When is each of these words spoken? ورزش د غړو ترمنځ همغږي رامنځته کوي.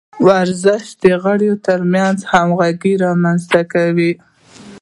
ورزش 0.27 0.85
د 1.03 1.05
غړو 1.23 1.51
ترمنځ 1.67 2.17
همغږي 2.33 2.93
رامنځته 3.05 3.61
کوي. 3.73 4.11